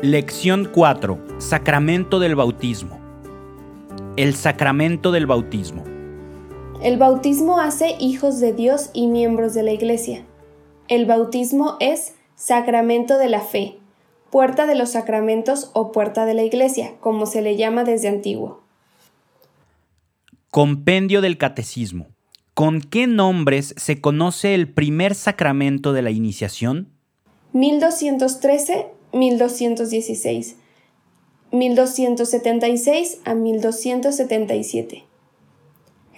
Lección 0.00 0.70
4. 0.72 1.18
Sacramento 1.38 2.18
del 2.20 2.34
bautismo. 2.34 2.98
El 4.16 4.34
sacramento 4.34 5.12
del 5.12 5.26
bautismo. 5.26 5.84
El 6.82 6.96
bautismo 6.96 7.60
hace 7.60 7.96
hijos 8.00 8.40
de 8.40 8.54
Dios 8.54 8.88
y 8.94 9.08
miembros 9.08 9.52
de 9.52 9.62
la 9.62 9.72
Iglesia. 9.72 10.24
El 10.88 11.04
bautismo 11.04 11.76
es 11.80 12.14
sacramento 12.34 13.18
de 13.18 13.28
la 13.28 13.42
fe, 13.42 13.78
puerta 14.30 14.66
de 14.66 14.74
los 14.74 14.92
sacramentos 14.92 15.70
o 15.74 15.92
puerta 15.92 16.24
de 16.24 16.32
la 16.32 16.44
Iglesia, 16.44 16.94
como 17.00 17.26
se 17.26 17.42
le 17.42 17.56
llama 17.56 17.84
desde 17.84 18.08
antiguo. 18.08 18.61
Compendio 20.54 21.22
del 21.22 21.38
Catecismo. 21.38 22.08
¿Con 22.52 22.82
qué 22.82 23.06
nombres 23.06 23.74
se 23.78 24.02
conoce 24.02 24.52
el 24.54 24.70
primer 24.70 25.14
sacramento 25.14 25.94
de 25.94 26.02
la 26.02 26.10
iniciación? 26.10 26.90
1213 27.54 28.88
1216, 29.14 30.56
1276 31.52 33.20
a 33.24 33.34
1277. 33.34 35.04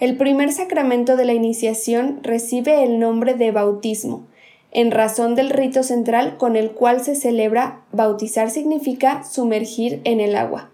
El 0.01 0.17
primer 0.17 0.51
sacramento 0.51 1.15
de 1.15 1.23
la 1.23 1.33
iniciación 1.33 2.19
recibe 2.21 2.83
el 2.83 2.99
nombre 2.99 3.35
de 3.35 3.51
bautismo, 3.51 4.27
en 4.71 4.91
razón 4.91 5.35
del 5.35 5.49
rito 5.49 5.81
central 5.81 6.35
con 6.35 6.57
el 6.57 6.71
cual 6.71 7.01
se 7.01 7.15
celebra 7.15 7.85
bautizar 7.93 8.49
significa 8.49 9.23
sumergir 9.23 10.01
en 10.03 10.19
el 10.19 10.35
agua. 10.35 10.71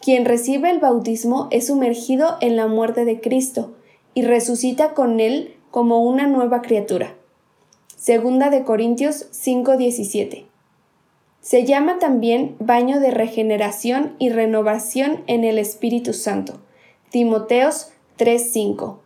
Quien 0.00 0.24
recibe 0.24 0.70
el 0.70 0.78
bautismo 0.78 1.48
es 1.50 1.66
sumergido 1.66 2.36
en 2.40 2.56
la 2.56 2.66
muerte 2.66 3.04
de 3.04 3.20
Cristo 3.20 3.74
y 4.14 4.22
resucita 4.22 4.94
con 4.94 5.20
él 5.20 5.56
como 5.70 6.02
una 6.02 6.26
nueva 6.26 6.62
criatura. 6.62 7.14
Segunda 7.96 8.48
de 8.48 8.62
Corintios 8.62 9.26
5:17. 9.32 10.46
Se 11.40 11.64
llama 11.64 11.98
también 11.98 12.56
baño 12.58 13.00
de 13.00 13.10
regeneración 13.10 14.14
y 14.18 14.30
renovación 14.30 15.24
en 15.26 15.44
el 15.44 15.58
Espíritu 15.58 16.12
Santo. 16.12 16.60
Timoteos 17.10 17.90
3:5. 18.16 19.00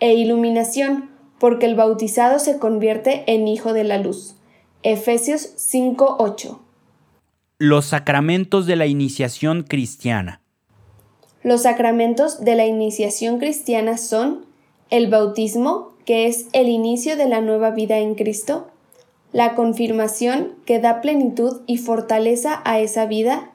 E 0.00 0.14
iluminación, 0.14 1.10
porque 1.38 1.66
el 1.66 1.74
bautizado 1.74 2.38
se 2.38 2.58
convierte 2.58 3.24
en 3.26 3.48
hijo 3.48 3.72
de 3.72 3.84
la 3.84 3.98
luz. 3.98 4.36
Efesios 4.82 5.54
5:8. 5.56 6.60
Los 7.60 7.86
sacramentos 7.86 8.66
de 8.66 8.76
la 8.76 8.86
iniciación 8.86 9.64
cristiana. 9.64 10.40
Los 11.42 11.62
sacramentos 11.62 12.38
de 12.44 12.54
la 12.54 12.66
iniciación 12.66 13.40
cristiana 13.40 13.98
son 13.98 14.46
el 14.90 15.10
bautismo, 15.10 15.92
que 16.04 16.28
es 16.28 16.46
el 16.52 16.68
inicio 16.68 17.16
de 17.16 17.26
la 17.26 17.40
nueva 17.40 17.72
vida 17.72 17.98
en 17.98 18.14
Cristo, 18.14 18.70
la 19.32 19.56
confirmación 19.56 20.52
que 20.66 20.78
da 20.78 21.00
plenitud 21.00 21.62
y 21.66 21.78
fortaleza 21.78 22.62
a 22.64 22.78
esa 22.78 23.06
vida, 23.06 23.50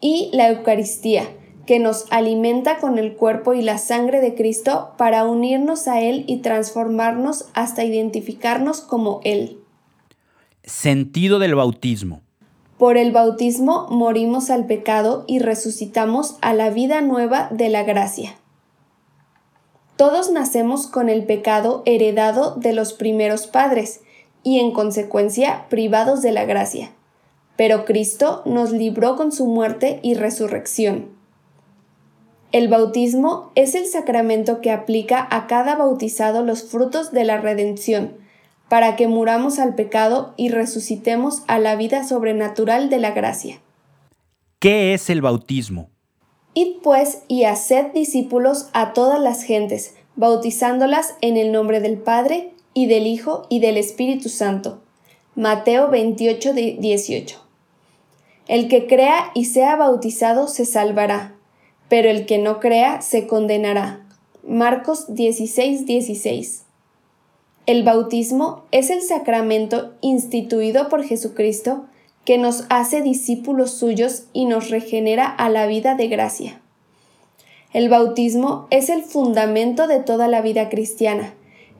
y 0.00 0.30
la 0.32 0.50
Eucaristía, 0.50 1.24
que 1.66 1.80
nos 1.80 2.06
alimenta 2.12 2.78
con 2.78 2.98
el 2.98 3.14
cuerpo 3.14 3.52
y 3.54 3.62
la 3.62 3.78
sangre 3.78 4.20
de 4.20 4.36
Cristo 4.36 4.92
para 4.96 5.24
unirnos 5.24 5.88
a 5.88 6.00
Él 6.00 6.22
y 6.28 6.36
transformarnos 6.36 7.46
hasta 7.52 7.82
identificarnos 7.82 8.80
como 8.80 9.20
Él. 9.24 9.58
Sentido 10.62 11.40
del 11.40 11.56
bautismo. 11.56 12.22
Por 12.78 12.96
el 12.96 13.12
bautismo 13.12 13.86
morimos 13.90 14.50
al 14.50 14.66
pecado 14.66 15.24
y 15.26 15.38
resucitamos 15.38 16.36
a 16.40 16.54
la 16.54 16.70
vida 16.70 17.00
nueva 17.00 17.48
de 17.50 17.68
la 17.68 17.84
gracia. 17.84 18.34
Todos 19.96 20.30
nacemos 20.30 20.88
con 20.88 21.08
el 21.08 21.24
pecado 21.24 21.82
heredado 21.86 22.56
de 22.56 22.72
los 22.72 22.92
primeros 22.92 23.46
padres, 23.46 24.00
y 24.44 24.60
en 24.60 24.72
consecuencia 24.72 25.66
privados 25.68 26.22
de 26.22 26.30
la 26.30 26.44
gracia. 26.44 26.92
Pero 27.56 27.84
Cristo 27.84 28.42
nos 28.44 28.70
libró 28.70 29.16
con 29.16 29.32
su 29.32 29.46
muerte 29.46 29.98
y 30.02 30.14
resurrección. 30.14 31.08
El 32.52 32.68
bautismo 32.68 33.50
es 33.56 33.74
el 33.74 33.86
sacramento 33.86 34.60
que 34.60 34.70
aplica 34.70 35.26
a 35.30 35.48
cada 35.48 35.74
bautizado 35.74 36.44
los 36.44 36.62
frutos 36.62 37.10
de 37.10 37.24
la 37.24 37.40
redención, 37.40 38.16
para 38.74 38.96
que 38.96 39.06
muramos 39.06 39.60
al 39.60 39.76
pecado 39.76 40.34
y 40.36 40.48
resucitemos 40.48 41.44
a 41.46 41.60
la 41.60 41.76
vida 41.76 42.02
sobrenatural 42.02 42.90
de 42.90 42.98
la 42.98 43.12
gracia. 43.12 43.60
¿Qué 44.58 44.94
es 44.94 45.10
el 45.10 45.22
bautismo? 45.22 45.90
Id 46.54 46.78
pues 46.82 47.22
y 47.28 47.44
haced 47.44 47.92
discípulos 47.92 48.70
a 48.72 48.92
todas 48.92 49.20
las 49.20 49.44
gentes, 49.44 49.94
bautizándolas 50.16 51.14
en 51.20 51.36
el 51.36 51.52
nombre 51.52 51.78
del 51.78 51.98
Padre, 51.98 52.52
y 52.74 52.88
del 52.88 53.06
Hijo 53.06 53.46
y 53.48 53.60
del 53.60 53.76
Espíritu 53.76 54.28
Santo. 54.28 54.82
Mateo 55.36 55.88
28, 55.88 56.52
18. 56.52 57.40
El 58.48 58.66
que 58.66 58.88
crea 58.88 59.30
y 59.34 59.44
sea 59.44 59.76
bautizado 59.76 60.48
se 60.48 60.64
salvará, 60.64 61.36
pero 61.88 62.10
el 62.10 62.26
que 62.26 62.38
no 62.38 62.58
crea 62.58 63.02
se 63.02 63.28
condenará. 63.28 64.04
Marcos 64.42 65.14
16, 65.14 65.86
16. 65.86 66.64
El 67.66 67.82
bautismo 67.82 68.64
es 68.70 68.90
el 68.90 69.02
sacramento 69.02 69.92
instituido 70.00 70.88
por 70.88 71.04
Jesucristo 71.04 71.86
que 72.24 72.38
nos 72.38 72.64
hace 72.68 73.02
discípulos 73.02 73.72
suyos 73.72 74.24
y 74.32 74.44
nos 74.46 74.70
regenera 74.70 75.26
a 75.26 75.48
la 75.48 75.66
vida 75.66 75.94
de 75.94 76.08
gracia. 76.08 76.60
El 77.72 77.88
bautismo 77.88 78.66
es 78.70 78.88
el 78.88 79.02
fundamento 79.02 79.86
de 79.86 80.00
toda 80.00 80.28
la 80.28 80.40
vida 80.42 80.68
cristiana 80.68 81.34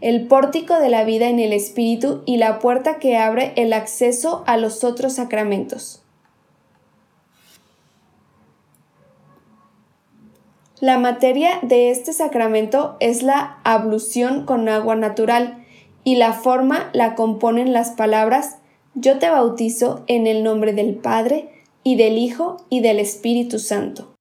el 0.05 0.27
pórtico 0.27 0.79
de 0.81 0.91
la 0.91 1.03
vida 1.05 1.31
en 1.31 1.39
el 1.39 1.55
Espíritu 1.55 2.23
y 2.27 2.37
la 2.37 2.59
puerta 2.59 2.99
que 2.99 3.17
abre 3.17 3.55
el 3.57 3.73
acceso 3.73 4.45
a 4.47 4.59
los 4.59 4.85
otros 4.85 5.15
sacramentos. 5.15 6.03
La 10.79 10.99
materia 10.99 11.59
de 11.63 11.91
este 11.91 12.13
sacramento 12.13 12.99
es 13.01 13.23
la 13.23 13.61
ablución 13.65 14.45
con 14.45 14.69
agua 14.69 14.95
natural 14.95 15.64
y 16.05 16.17
la 16.17 16.35
forma 16.35 16.91
la 16.93 17.15
componen 17.15 17.73
las 17.73 17.91
palabras 17.91 18.59
Yo 18.95 19.19
te 19.19 19.29
bautizo 19.29 20.05
en 20.07 20.29
el 20.29 20.45
nombre 20.45 20.73
del 20.73 20.95
Padre 20.95 21.49
y 21.83 21.97
del 21.97 22.17
Hijo 22.17 22.59
y 22.71 22.81
del 22.81 23.01
Espíritu 23.01 23.59
Santo. 23.59 24.15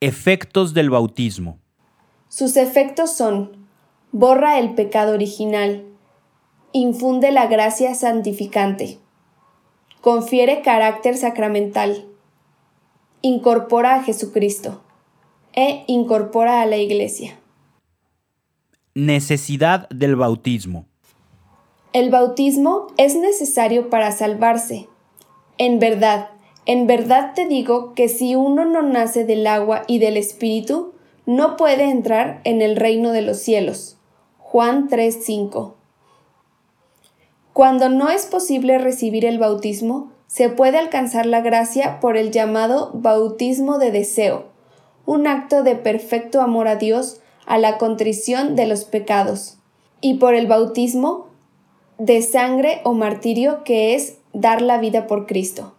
Efectos 0.00 0.74
del 0.74 0.90
bautismo. 0.90 1.58
Sus 2.28 2.56
efectos 2.56 3.12
son 3.12 3.66
borra 4.12 4.58
el 4.58 4.74
pecado 4.74 5.14
original, 5.14 5.84
infunde 6.72 7.30
la 7.30 7.46
gracia 7.46 7.94
santificante, 7.94 8.98
confiere 10.00 10.62
carácter 10.62 11.16
sacramental, 11.16 12.06
incorpora 13.22 13.96
a 13.96 14.02
Jesucristo 14.02 14.80
e 15.52 15.84
incorpora 15.86 16.62
a 16.62 16.66
la 16.66 16.76
Iglesia. 16.76 17.39
Necesidad 19.02 19.88
del 19.88 20.14
bautismo. 20.14 20.84
El 21.94 22.10
bautismo 22.10 22.88
es 22.98 23.16
necesario 23.16 23.88
para 23.88 24.12
salvarse. 24.12 24.88
En 25.56 25.78
verdad, 25.78 26.28
en 26.66 26.86
verdad 26.86 27.32
te 27.34 27.46
digo 27.46 27.94
que 27.94 28.10
si 28.10 28.34
uno 28.34 28.66
no 28.66 28.82
nace 28.82 29.24
del 29.24 29.46
agua 29.46 29.84
y 29.86 30.00
del 30.00 30.18
Espíritu, 30.18 30.92
no 31.24 31.56
puede 31.56 31.84
entrar 31.84 32.42
en 32.44 32.60
el 32.60 32.76
reino 32.76 33.12
de 33.12 33.22
los 33.22 33.38
cielos. 33.38 33.96
Juan 34.36 34.88
3:5. 34.88 35.76
Cuando 37.54 37.88
no 37.88 38.10
es 38.10 38.26
posible 38.26 38.76
recibir 38.76 39.24
el 39.24 39.38
bautismo, 39.38 40.12
se 40.26 40.50
puede 40.50 40.76
alcanzar 40.76 41.24
la 41.24 41.40
gracia 41.40 42.00
por 42.00 42.18
el 42.18 42.32
llamado 42.32 42.90
bautismo 42.92 43.78
de 43.78 43.92
deseo, 43.92 44.48
un 45.06 45.26
acto 45.26 45.62
de 45.62 45.74
perfecto 45.74 46.42
amor 46.42 46.68
a 46.68 46.76
Dios 46.76 47.22
a 47.50 47.58
la 47.58 47.78
contrición 47.78 48.54
de 48.54 48.64
los 48.64 48.84
pecados, 48.84 49.58
y 50.00 50.14
por 50.14 50.36
el 50.36 50.46
bautismo 50.46 51.26
de 51.98 52.22
sangre 52.22 52.80
o 52.84 52.94
martirio 52.94 53.64
que 53.64 53.96
es 53.96 54.18
dar 54.32 54.62
la 54.62 54.78
vida 54.78 55.08
por 55.08 55.26
Cristo. 55.26 55.74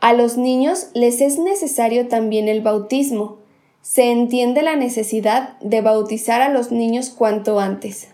A 0.00 0.12
los 0.12 0.36
niños 0.36 0.88
les 0.92 1.22
es 1.22 1.38
necesario 1.38 2.08
también 2.08 2.48
el 2.48 2.60
bautismo, 2.60 3.38
se 3.80 4.12
entiende 4.12 4.60
la 4.60 4.76
necesidad 4.76 5.58
de 5.60 5.80
bautizar 5.80 6.42
a 6.42 6.50
los 6.50 6.70
niños 6.70 7.08
cuanto 7.08 7.60
antes. 7.60 8.08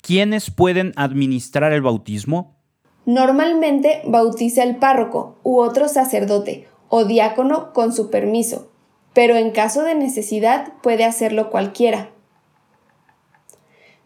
¿Quiénes 0.00 0.50
pueden 0.50 0.92
administrar 0.96 1.72
el 1.72 1.82
bautismo? 1.82 2.56
Normalmente 3.04 4.02
bautiza 4.06 4.64
el 4.64 4.74
párroco 4.74 5.36
u 5.44 5.60
otro 5.60 5.86
sacerdote 5.86 6.66
o 6.88 7.04
diácono 7.04 7.72
con 7.72 7.92
su 7.92 8.10
permiso, 8.10 8.72
pero 9.16 9.36
en 9.36 9.50
caso 9.50 9.82
de 9.82 9.94
necesidad 9.94 10.74
puede 10.82 11.06
hacerlo 11.06 11.48
cualquiera. 11.48 12.10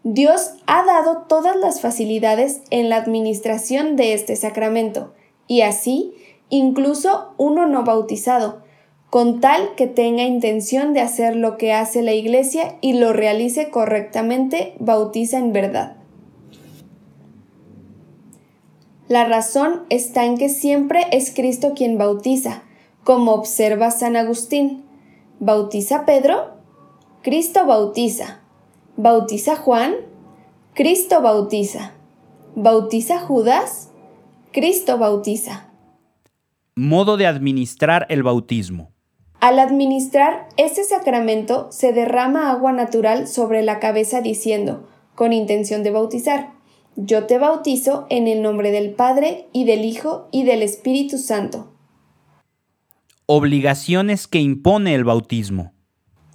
Dios 0.04 0.52
ha 0.68 0.84
dado 0.84 1.22
todas 1.28 1.56
las 1.56 1.80
facilidades 1.80 2.60
en 2.70 2.88
la 2.88 2.98
administración 2.98 3.96
de 3.96 4.14
este 4.14 4.36
sacramento, 4.36 5.12
y 5.48 5.62
así, 5.62 6.12
incluso 6.48 7.34
uno 7.38 7.66
no 7.66 7.82
bautizado, 7.82 8.62
con 9.10 9.40
tal 9.40 9.74
que 9.74 9.88
tenga 9.88 10.22
intención 10.22 10.92
de 10.92 11.00
hacer 11.00 11.34
lo 11.34 11.56
que 11.56 11.72
hace 11.72 12.02
la 12.02 12.12
Iglesia 12.12 12.76
y 12.80 12.92
lo 12.92 13.12
realice 13.12 13.68
correctamente, 13.68 14.74
bautiza 14.78 15.38
en 15.38 15.52
verdad. 15.52 15.96
La 19.08 19.24
razón 19.24 19.86
está 19.88 20.24
en 20.24 20.38
que 20.38 20.48
siempre 20.48 21.08
es 21.10 21.34
Cristo 21.34 21.72
quien 21.74 21.98
bautiza, 21.98 22.62
como 23.02 23.32
observa 23.32 23.90
San 23.90 24.14
Agustín. 24.14 24.84
¿Bautiza 25.42 26.04
Pedro? 26.04 26.50
Cristo 27.22 27.64
bautiza. 27.64 28.42
¿Bautiza 28.98 29.56
Juan? 29.56 29.94
Cristo 30.74 31.22
bautiza. 31.22 31.94
¿Bautiza 32.56 33.18
Judas? 33.20 33.90
Cristo 34.52 34.98
bautiza. 34.98 35.70
Modo 36.76 37.16
de 37.16 37.26
administrar 37.26 38.04
el 38.10 38.22
bautismo. 38.22 38.92
Al 39.40 39.58
administrar 39.60 40.46
este 40.58 40.84
sacramento 40.84 41.68
se 41.72 41.94
derrama 41.94 42.50
agua 42.50 42.72
natural 42.72 43.26
sobre 43.26 43.62
la 43.62 43.78
cabeza 43.78 44.20
diciendo, 44.20 44.86
con 45.14 45.32
intención 45.32 45.82
de 45.82 45.90
bautizar, 45.90 46.52
yo 46.96 47.24
te 47.24 47.38
bautizo 47.38 48.04
en 48.10 48.28
el 48.28 48.42
nombre 48.42 48.72
del 48.72 48.90
Padre 48.90 49.46
y 49.54 49.64
del 49.64 49.86
Hijo 49.86 50.28
y 50.32 50.42
del 50.42 50.62
Espíritu 50.62 51.16
Santo. 51.16 51.69
Obligaciones 53.32 54.26
que 54.26 54.40
impone 54.40 54.92
el 54.92 55.04
bautismo. 55.04 55.70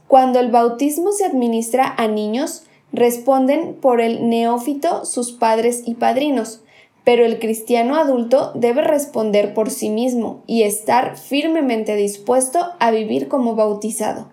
Cuando 0.08 0.40
el 0.40 0.50
bautismo 0.50 1.12
se 1.12 1.26
administra 1.26 1.94
a 1.98 2.08
niños, 2.08 2.64
responden 2.94 3.74
por 3.82 4.00
el 4.00 4.30
neófito 4.30 5.04
sus 5.04 5.34
padres 5.34 5.84
y 5.86 5.96
padrinos, 5.96 6.62
pero 7.04 7.26
el 7.26 7.38
cristiano 7.40 7.98
adulto 7.98 8.54
debe 8.56 8.82
responder 8.82 9.54
por 9.54 9.72
sí 9.72 9.90
mismo 9.90 10.42
y 10.48 10.64
estar 10.64 11.18
firmemente 11.18 11.98
dispuesto 11.98 12.66
a 12.80 12.92
vivir 12.92 13.28
como 13.28 13.56
bautizado. 13.56 14.32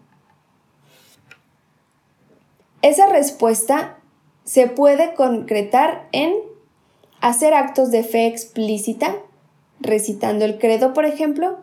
Esa 2.81 3.09
respuesta 3.09 3.99
se 4.45 4.69
puede 4.69 5.15
concretar 5.15 6.07
en 6.13 6.33
hacer 7.21 7.55
actos 7.55 7.91
de 7.91 8.05
fe 8.05 8.29
explícita, 8.29 9.17
recitando 9.81 10.45
el 10.45 10.61
credo, 10.61 10.95
por 10.95 11.07
ejemplo, 11.07 11.59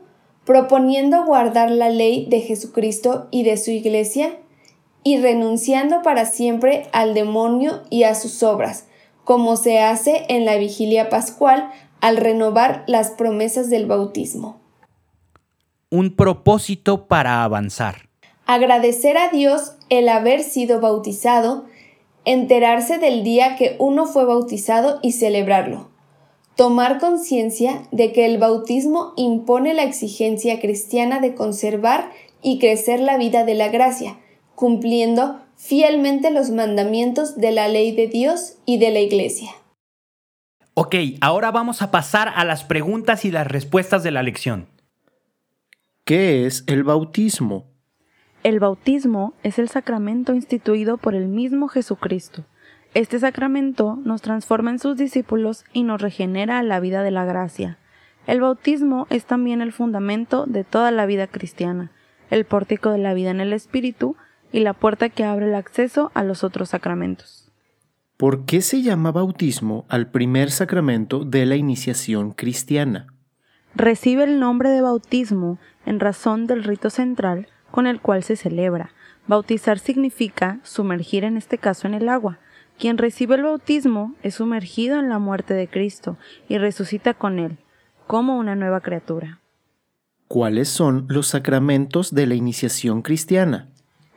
proponiendo 0.49 1.25
guardar 1.25 1.69
la 1.69 1.89
ley 1.89 2.25
de 2.27 2.41
Jesucristo 2.41 3.27
y 3.29 3.43
de 3.43 3.55
su 3.55 3.69
iglesia, 3.69 4.39
y 5.03 5.19
renunciando 5.19 6.01
para 6.01 6.25
siempre 6.25 6.87
al 6.91 7.13
demonio 7.13 7.83
y 7.91 8.01
a 8.01 8.15
sus 8.15 8.41
obras, 8.41 8.87
como 9.23 9.57
se 9.57 9.79
hace 9.79 10.25
en 10.27 10.45
la 10.45 10.57
vigilia 10.57 11.07
pascual 11.07 11.69
al 12.01 12.17
renovar 12.17 12.83
las 12.87 13.11
promesas 13.11 13.69
del 13.69 13.85
bautismo. 13.85 14.59
Un 15.91 16.15
propósito 16.15 17.05
para 17.05 17.43
avanzar. 17.43 18.09
Agradecer 18.47 19.19
a 19.19 19.29
Dios 19.29 19.73
el 19.89 20.09
haber 20.09 20.41
sido 20.41 20.81
bautizado, 20.81 21.65
enterarse 22.25 22.97
del 22.97 23.23
día 23.23 23.55
que 23.55 23.75
uno 23.77 24.07
fue 24.07 24.25
bautizado 24.25 24.97
y 25.03 25.11
celebrarlo. 25.11 25.88
Tomar 26.59 26.99
conciencia 26.99 27.83
de 27.93 28.11
que 28.11 28.25
el 28.25 28.37
bautismo 28.37 29.13
impone 29.15 29.73
la 29.73 29.83
exigencia 29.83 30.59
cristiana 30.59 31.21
de 31.21 31.33
conservar 31.33 32.11
y 32.41 32.59
crecer 32.59 32.99
la 32.99 33.17
vida 33.17 33.45
de 33.45 33.55
la 33.55 33.69
gracia, 33.69 34.17
cumpliendo 34.55 35.39
fielmente 35.55 36.31
los 36.31 36.51
mandamientos 36.51 37.37
de 37.37 37.53
la 37.53 37.69
ley 37.69 37.95
de 37.95 38.07
Dios 38.07 38.57
y 38.65 38.77
de 38.77 38.91
la 38.91 38.99
Iglesia. 38.99 39.51
Ok, 40.73 40.95
ahora 41.21 41.51
vamos 41.51 41.81
a 41.81 41.91
pasar 41.91 42.27
a 42.35 42.43
las 42.43 42.65
preguntas 42.65 43.23
y 43.23 43.31
las 43.31 43.47
respuestas 43.47 44.03
de 44.03 44.11
la 44.11 44.21
lección. 44.21 44.67
¿Qué 46.03 46.45
es 46.45 46.65
el 46.67 46.83
bautismo? 46.83 47.67
El 48.43 48.59
bautismo 48.59 49.33
es 49.43 49.59
el 49.59 49.69
sacramento 49.69 50.33
instituido 50.33 50.97
por 50.97 51.15
el 51.15 51.29
mismo 51.29 51.69
Jesucristo. 51.69 52.43
Este 52.93 53.19
sacramento 53.19 53.99
nos 54.03 54.21
transforma 54.21 54.71
en 54.71 54.79
sus 54.79 54.97
discípulos 54.97 55.63
y 55.73 55.83
nos 55.83 56.01
regenera 56.01 56.57
a 56.57 56.63
la 56.63 56.79
vida 56.79 57.03
de 57.03 57.11
la 57.11 57.23
gracia. 57.23 57.77
El 58.25 58.41
bautismo 58.41 59.05
es 59.09 59.25
también 59.25 59.61
el 59.61 59.71
fundamento 59.71 60.45
de 60.47 60.63
toda 60.63 60.91
la 60.91 61.05
vida 61.05 61.27
cristiana, 61.27 61.91
el 62.31 62.45
pórtico 62.45 62.89
de 62.89 62.97
la 62.97 63.13
vida 63.13 63.31
en 63.31 63.41
el 63.41 63.53
Espíritu 63.53 64.15
y 64.51 64.61
la 64.61 64.73
puerta 64.73 65.09
que 65.09 65.23
abre 65.23 65.47
el 65.47 65.55
acceso 65.55 66.11
a 66.15 66.23
los 66.23 66.43
otros 66.43 66.69
sacramentos. 66.69 67.51
¿Por 68.17 68.45
qué 68.45 68.61
se 68.61 68.81
llama 68.81 69.11
bautismo 69.11 69.85
al 69.87 70.09
primer 70.11 70.51
sacramento 70.51 71.23
de 71.23 71.45
la 71.45 71.55
iniciación 71.55 72.31
cristiana? 72.31 73.07
Recibe 73.75 74.23
el 74.23 74.39
nombre 74.39 74.69
de 74.69 74.81
bautismo 74.81 75.59
en 75.85 75.99
razón 75.99 76.47
del 76.47 76.63
rito 76.63 76.89
central 76.89 77.47
con 77.71 77.87
el 77.87 78.01
cual 78.01 78.23
se 78.23 78.35
celebra. 78.35 78.91
Bautizar 79.27 79.77
significa 79.79 80.59
sumergir 80.63 81.23
en 81.23 81.37
este 81.37 81.59
caso 81.59 81.87
en 81.87 81.93
el 81.93 82.09
agua. 82.09 82.39
Quien 82.79 82.97
recibe 82.97 83.35
el 83.35 83.43
bautismo 83.43 84.15
es 84.23 84.35
sumergido 84.35 84.99
en 84.99 85.09
la 85.09 85.19
muerte 85.19 85.53
de 85.53 85.67
Cristo 85.67 86.17
y 86.47 86.57
resucita 86.57 87.13
con 87.13 87.37
él, 87.37 87.57
como 88.07 88.37
una 88.37 88.55
nueva 88.55 88.79
criatura. 88.79 89.41
¿Cuáles 90.29 90.69
son 90.69 91.05
los 91.09 91.27
sacramentos 91.27 92.15
de 92.15 92.25
la 92.25 92.35
iniciación 92.35 93.01
cristiana? 93.01 93.67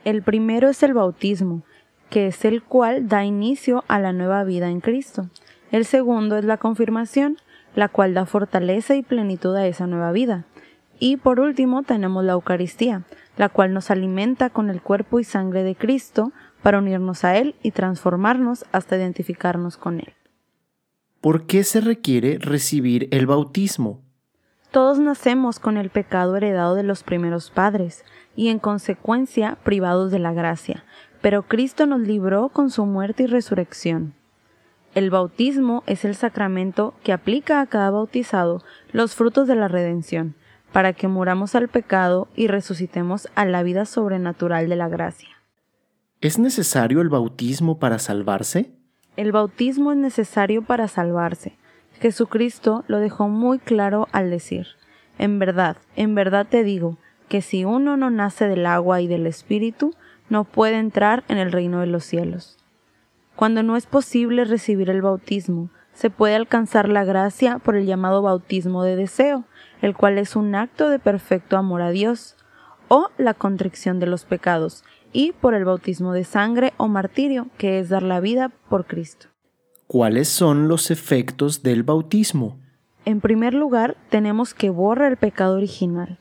El 0.05 0.21
primero 0.23 0.69
es 0.69 0.81
el 0.81 0.93
bautismo, 0.93 1.63
que 2.09 2.27
es 2.27 2.45
el 2.45 2.63
cual 2.63 3.09
da 3.09 3.25
inicio 3.25 3.83
a 3.89 3.99
la 3.99 4.13
nueva 4.13 4.45
vida 4.45 4.69
en 4.69 4.79
Cristo. 4.79 5.29
El 5.71 5.83
segundo 5.83 6.37
es 6.37 6.45
la 6.45 6.55
confirmación, 6.55 7.37
la 7.75 7.89
cual 7.89 8.13
da 8.13 8.25
fortaleza 8.25 8.95
y 8.95 9.01
plenitud 9.01 9.55
a 9.57 9.67
esa 9.67 9.87
nueva 9.87 10.13
vida. 10.13 10.45
Y 10.99 11.17
por 11.17 11.41
último 11.41 11.83
tenemos 11.83 12.23
la 12.23 12.33
Eucaristía, 12.33 13.01
la 13.35 13.49
cual 13.49 13.73
nos 13.73 13.91
alimenta 13.91 14.49
con 14.51 14.69
el 14.69 14.81
cuerpo 14.81 15.19
y 15.19 15.25
sangre 15.25 15.63
de 15.63 15.75
Cristo 15.75 16.31
para 16.63 16.79
unirnos 16.79 17.23
a 17.23 17.37
Él 17.37 17.55
y 17.61 17.71
transformarnos 17.71 18.65
hasta 18.71 18.95
identificarnos 18.97 19.77
con 19.77 19.99
Él. 19.99 20.13
¿Por 21.21 21.45
qué 21.45 21.63
se 21.63 21.81
requiere 21.81 22.39
recibir 22.39 23.07
el 23.11 23.27
bautismo? 23.27 24.01
Todos 24.71 24.97
nacemos 24.97 25.59
con 25.59 25.77
el 25.77 25.91
pecado 25.91 26.35
heredado 26.35 26.73
de 26.73 26.81
los 26.81 27.03
primeros 27.03 27.51
padres 27.51 28.03
y 28.35 28.47
en 28.47 28.57
consecuencia 28.57 29.59
privados 29.63 30.11
de 30.11 30.17
la 30.17 30.33
gracia, 30.33 30.83
pero 31.21 31.43
Cristo 31.43 31.85
nos 31.85 32.01
libró 32.01 32.49
con 32.49 32.71
su 32.71 32.85
muerte 32.85 33.23
y 33.23 33.27
resurrección. 33.27 34.15
El 34.95 35.09
bautismo 35.09 35.83
es 35.85 36.05
el 36.05 36.15
sacramento 36.15 36.93
que 37.03 37.13
aplica 37.13 37.61
a 37.61 37.67
cada 37.67 37.91
bautizado 37.91 38.63
los 38.91 39.15
frutos 39.15 39.47
de 39.47 39.55
la 39.55 39.67
redención, 39.67 40.35
para 40.71 40.93
que 40.93 41.07
muramos 41.07 41.55
al 41.55 41.67
pecado 41.67 42.27
y 42.35 42.47
resucitemos 42.47 43.27
a 43.35 43.45
la 43.45 43.63
vida 43.63 43.85
sobrenatural 43.85 44.69
de 44.69 44.75
la 44.75 44.89
gracia. 44.89 45.32
¿Es 46.23 46.39
necesario 46.39 47.01
el 47.01 47.09
bautismo 47.09 47.79
para 47.79 47.99
salvarse? 47.99 48.71
El 49.17 49.33
bautismo 49.33 49.91
es 49.91 49.97
necesario 49.97 50.61
para 50.61 50.87
salvarse. 50.87 51.57
Jesucristo 51.99 52.85
lo 52.87 52.99
dejó 52.99 53.27
muy 53.27 53.59
claro 53.59 54.07
al 54.13 54.29
decir, 54.29 54.67
En 55.17 55.37
verdad, 55.37 55.75
en 55.97 56.15
verdad 56.15 56.47
te 56.49 56.63
digo, 56.63 56.97
que 57.27 57.41
si 57.41 57.65
uno 57.65 57.97
no 57.97 58.09
nace 58.09 58.47
del 58.47 58.65
agua 58.67 59.01
y 59.01 59.07
del 59.07 59.27
Espíritu, 59.27 59.95
no 60.29 60.45
puede 60.45 60.77
entrar 60.77 61.25
en 61.27 61.39
el 61.39 61.51
reino 61.51 61.81
de 61.81 61.87
los 61.87 62.05
cielos. 62.05 62.57
Cuando 63.35 63.61
no 63.61 63.75
es 63.75 63.85
posible 63.85 64.45
recibir 64.45 64.89
el 64.89 65.01
bautismo, 65.01 65.71
se 65.91 66.09
puede 66.09 66.35
alcanzar 66.35 66.87
la 66.87 67.03
gracia 67.03 67.59
por 67.59 67.75
el 67.75 67.85
llamado 67.85 68.21
bautismo 68.21 68.85
de 68.85 68.95
deseo, 68.95 69.43
el 69.81 69.93
cual 69.93 70.17
es 70.17 70.37
un 70.37 70.55
acto 70.55 70.87
de 70.87 70.99
perfecto 70.99 71.57
amor 71.57 71.81
a 71.81 71.89
Dios, 71.89 72.37
o 72.87 73.09
la 73.17 73.33
contrición 73.33 73.99
de 73.99 74.05
los 74.05 74.23
pecados, 74.23 74.85
y 75.13 75.31
por 75.31 75.53
el 75.53 75.63
bautismo 75.63 76.11
de 76.11 76.25
sangre 76.25 76.73
o 76.77 76.87
martirio, 76.87 77.47
que 77.57 77.79
es 77.79 77.89
dar 77.89 78.03
la 78.03 78.19
vida 78.19 78.51
por 78.69 78.85
Cristo. 78.85 79.27
¿Cuáles 79.87 80.27
son 80.27 80.67
los 80.67 80.91
efectos 80.91 81.63
del 81.63 81.83
bautismo? 81.83 82.59
En 83.05 83.21
primer 83.21 83.53
lugar, 83.53 83.95
tenemos 84.09 84.53
que 84.53 84.69
borra 84.69 85.07
el 85.07 85.17
pecado 85.17 85.55
original. 85.55 86.17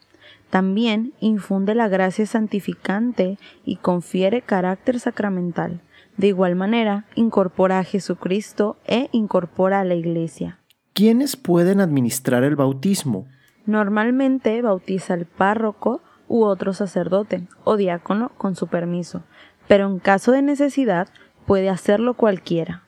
También 0.51 1.15
infunde 1.21 1.75
la 1.75 1.89
gracia 1.89 2.27
santificante 2.27 3.39
y 3.65 3.77
confiere 3.77 4.43
carácter 4.43 5.01
sacramental. 5.01 5.81
De 6.19 6.27
igual 6.27 6.57
manera, 6.57 7.07
incorpora 7.15 7.79
a 7.79 7.85
Jesucristo 7.85 8.77
e 8.85 9.09
incorpora 9.13 9.81
a 9.81 9.85
la 9.85 9.95
Iglesia. 9.95 10.59
¿Quiénes 10.93 11.37
pueden 11.37 11.81
administrar 11.81 12.45
el 12.45 12.57
bautismo? 12.57 13.27
Normalmente 13.65 14.61
bautiza 14.61 15.15
el 15.15 15.25
párroco 15.25 16.03
u 16.33 16.45
otro 16.45 16.73
sacerdote 16.73 17.47
o 17.63 17.77
diácono 17.77 18.31
con 18.39 18.57
su 18.57 18.67
permiso, 18.67 19.23
pero 19.69 19.87
en 19.87 19.99
caso 19.99 20.33
de 20.33 20.41
necesidad 20.41 21.09
puede 21.45 21.69
hacerlo 21.69 22.15
cualquiera. 22.15 22.85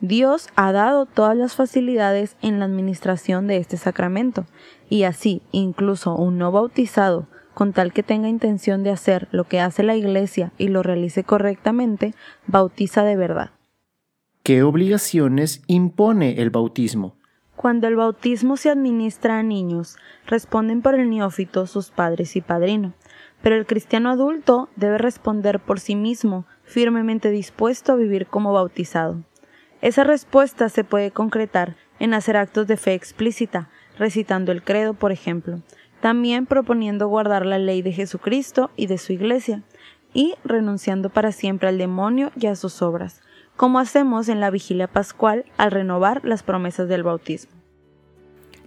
Dios 0.00 0.48
ha 0.54 0.70
dado 0.70 1.04
todas 1.04 1.36
las 1.36 1.56
facilidades 1.56 2.36
en 2.42 2.60
la 2.60 2.66
administración 2.66 3.48
de 3.48 3.56
este 3.56 3.76
sacramento, 3.76 4.46
y 4.88 5.02
así 5.02 5.42
incluso 5.50 6.14
un 6.14 6.38
no 6.38 6.52
bautizado, 6.52 7.26
con 7.54 7.72
tal 7.72 7.92
que 7.92 8.04
tenga 8.04 8.28
intención 8.28 8.84
de 8.84 8.90
hacer 8.90 9.26
lo 9.32 9.44
que 9.44 9.58
hace 9.58 9.82
la 9.82 9.96
Iglesia 9.96 10.52
y 10.56 10.68
lo 10.68 10.84
realice 10.84 11.24
correctamente, 11.24 12.14
bautiza 12.46 13.02
de 13.02 13.16
verdad. 13.16 13.50
¿Qué 14.44 14.62
obligaciones 14.62 15.62
impone 15.66 16.40
el 16.40 16.50
bautismo? 16.50 17.16
Cuando 17.60 17.88
el 17.88 17.96
bautismo 17.96 18.56
se 18.56 18.70
administra 18.70 19.38
a 19.38 19.42
niños, 19.42 19.98
responden 20.26 20.80
por 20.80 20.94
el 20.94 21.10
neófito 21.10 21.66
sus 21.66 21.90
padres 21.90 22.34
y 22.36 22.40
padrino, 22.40 22.94
pero 23.42 23.54
el 23.54 23.66
cristiano 23.66 24.08
adulto 24.08 24.70
debe 24.76 24.96
responder 24.96 25.60
por 25.60 25.78
sí 25.78 25.94
mismo, 25.94 26.46
firmemente 26.64 27.30
dispuesto 27.30 27.92
a 27.92 27.96
vivir 27.96 28.26
como 28.28 28.54
bautizado. 28.54 29.24
Esa 29.82 30.04
respuesta 30.04 30.70
se 30.70 30.84
puede 30.84 31.10
concretar 31.10 31.76
en 31.98 32.14
hacer 32.14 32.38
actos 32.38 32.66
de 32.66 32.78
fe 32.78 32.94
explícita, 32.94 33.68
recitando 33.98 34.52
el 34.52 34.62
credo, 34.62 34.94
por 34.94 35.12
ejemplo, 35.12 35.60
también 36.00 36.46
proponiendo 36.46 37.08
guardar 37.08 37.44
la 37.44 37.58
ley 37.58 37.82
de 37.82 37.92
Jesucristo 37.92 38.70
y 38.74 38.86
de 38.86 38.96
su 38.96 39.12
Iglesia, 39.12 39.64
y 40.14 40.34
renunciando 40.44 41.10
para 41.10 41.30
siempre 41.30 41.68
al 41.68 41.76
demonio 41.76 42.32
y 42.36 42.46
a 42.46 42.56
sus 42.56 42.80
obras, 42.80 43.20
como 43.60 43.78
hacemos 43.78 44.30
en 44.30 44.40
la 44.40 44.48
vigilia 44.48 44.86
pascual 44.86 45.44
al 45.58 45.70
renovar 45.70 46.24
las 46.24 46.42
promesas 46.42 46.88
del 46.88 47.02
bautismo. 47.02 47.52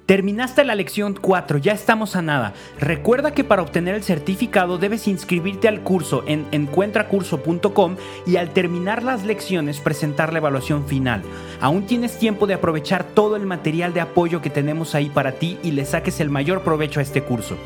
Terminaste 0.05 0.63
la 0.63 0.75
lección 0.75 1.17
4, 1.19 1.57
ya 1.57 1.71
estamos 1.71 2.15
a 2.15 2.21
nada. 2.21 2.53
Recuerda 2.79 3.33
que 3.33 3.43
para 3.43 3.63
obtener 3.63 3.95
el 3.95 4.03
certificado 4.03 4.77
debes 4.77 5.07
inscribirte 5.07 5.67
al 5.67 5.81
curso 5.81 6.23
en 6.27 6.45
encuentracurso.com 6.51 7.95
y 8.27 8.35
al 8.35 8.51
terminar 8.51 9.01
las 9.01 9.25
lecciones 9.25 9.79
presentar 9.79 10.31
la 10.31 10.37
evaluación 10.37 10.85
final. 10.85 11.23
Aún 11.59 11.87
tienes 11.87 12.19
tiempo 12.19 12.45
de 12.45 12.53
aprovechar 12.53 13.03
todo 13.03 13.35
el 13.35 13.47
material 13.47 13.95
de 13.95 14.01
apoyo 14.01 14.43
que 14.43 14.51
tenemos 14.51 14.93
ahí 14.93 15.09
para 15.09 15.31
ti 15.31 15.57
y 15.63 15.71
le 15.71 15.85
saques 15.85 16.19
el 16.19 16.29
mayor 16.29 16.61
provecho 16.61 16.99
a 16.99 17.03
este 17.03 17.23
curso. 17.23 17.57